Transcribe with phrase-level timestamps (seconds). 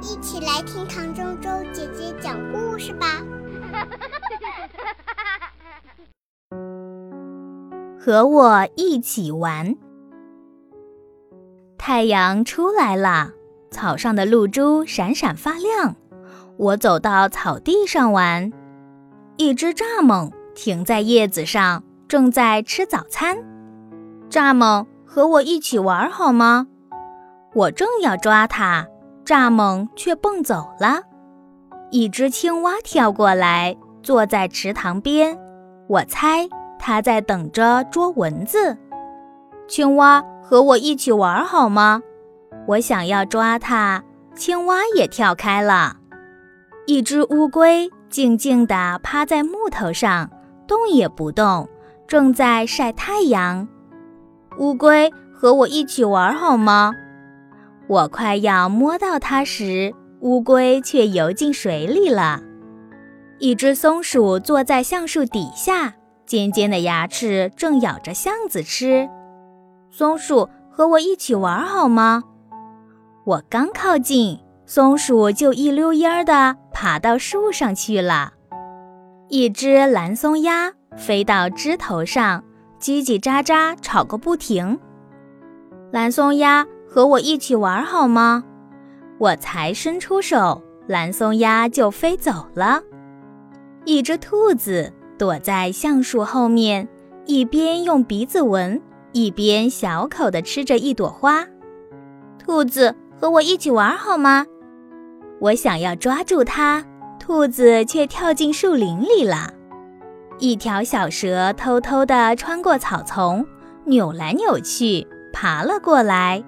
[0.00, 3.06] 一起来听唐周周姐姐讲故事吧。
[7.98, 9.74] 和我一起玩。
[11.78, 13.32] 太阳出来了，
[13.70, 15.96] 草上的露珠闪闪发亮。
[16.56, 18.52] 我走到草地上玩，
[19.36, 23.36] 一只蚱蜢停在叶子上，正在吃早餐。
[24.30, 26.66] 蚱蜢，和我一起玩好吗？
[27.54, 28.86] 我正要抓它，
[29.26, 31.02] 蚱蜢却蹦走了。
[31.90, 35.36] 一只青蛙跳过来，坐在池塘边。
[35.88, 36.48] 我猜。
[36.78, 38.76] 它在等着捉蚊子。
[39.66, 42.00] 青蛙和我一起玩好吗？
[42.68, 44.04] 我想要抓它，
[44.36, 45.96] 青蛙也跳开了。
[46.86, 50.30] 一只乌龟静静地趴在木头上，
[50.68, 51.68] 动也不动，
[52.06, 53.66] 正在晒太阳。
[54.58, 56.94] 乌龟和我一起玩好吗？
[57.88, 62.42] 我快要摸到它时，乌龟却游进水里了。
[63.38, 65.94] 一只松鼠坐在橡树底下。
[66.26, 69.08] 尖尖的牙齿正咬着橡子吃，
[69.92, 72.24] 松鼠和我一起玩好吗？
[73.24, 78.32] 我刚靠近，松鼠就一溜烟儿地爬到树上去了。
[79.28, 82.42] 一只蓝松鸦飞到枝头上，
[82.80, 84.80] 叽叽喳喳吵个不停。
[85.92, 86.66] 蓝松鸦
[86.96, 88.42] 和我一起玩好吗？
[89.18, 92.80] 我才伸出手，蓝松鸦就飞走了。
[93.84, 94.90] 一只兔子。
[95.18, 96.88] 躲在橡树后面，
[97.26, 98.80] 一边用鼻子闻，
[99.12, 101.46] 一边小口地吃着一朵花。
[102.38, 104.46] 兔子和我一起玩好吗？
[105.38, 106.82] 我想要抓住它，
[107.18, 109.52] 兔子却跳进树林里了。
[110.38, 113.46] 一条小蛇偷偷地穿过草丛，
[113.84, 116.42] 扭来扭去，爬了过来。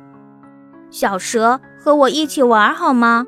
[0.90, 3.26] 小蛇和我一起玩好吗？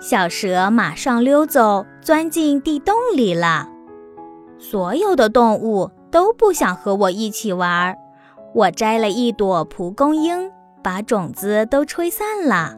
[0.00, 3.68] 小蛇马上溜走，钻进地洞里了。
[4.58, 7.96] 所有的动物都不想和我一起玩。
[8.54, 10.50] 我摘了一朵蒲公英，
[10.82, 12.76] 把种子都吹散了。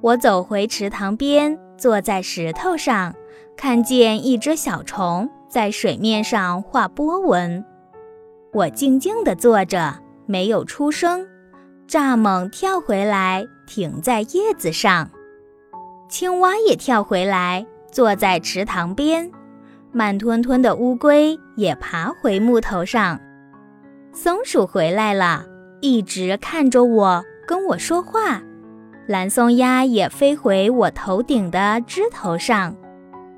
[0.00, 3.14] 我走回池塘边，坐在石头上，
[3.56, 7.64] 看见一只小虫在水面上画波纹。
[8.52, 11.26] 我静静地坐着，没有出声。
[11.88, 15.08] 蚱蜢跳回来，停在叶子上。
[16.06, 19.30] 青蛙也跳回来，坐在池塘边。
[19.90, 23.18] 慢吞吞的乌龟也爬回木头上，
[24.12, 25.46] 松鼠回来了，
[25.80, 28.42] 一直看着我，跟我说话。
[29.06, 32.76] 蓝松鸦也飞回我头顶的枝头上，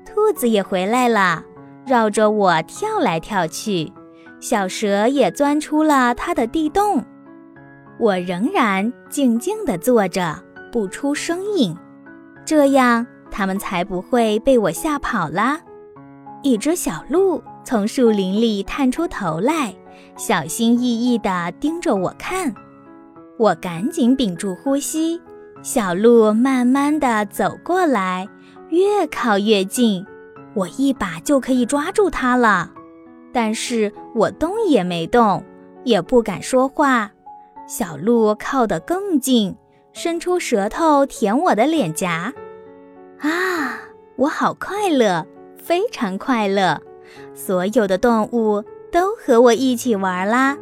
[0.05, 1.41] 兔子也回来了，
[1.87, 3.93] 绕着我跳来跳去。
[4.41, 7.05] 小蛇也钻出了它的地洞。
[8.01, 10.35] 我仍然静静地坐着，
[10.71, 11.77] 不出声音，
[12.43, 15.61] 这样它们才不会被我吓跑啦。
[16.41, 19.75] 一只小鹿从树林里探出头来，
[20.17, 22.51] 小心翼翼地盯着我看。
[23.37, 25.21] 我赶紧屏住呼吸。
[25.61, 28.27] 小鹿慢慢地走过来，
[28.69, 30.03] 越靠越近，
[30.55, 32.71] 我一把就可以抓住它了。
[33.31, 35.45] 但是我动也没动，
[35.83, 37.11] 也不敢说话。
[37.73, 39.55] 小鹿靠得更近，
[39.93, 42.33] 伸出舌头舔我的脸颊。
[43.21, 43.79] 啊，
[44.17, 45.25] 我好快乐！
[45.55, 46.81] 非常快乐，
[47.33, 48.61] 所有的动物
[48.91, 50.57] 都和我一起玩啦。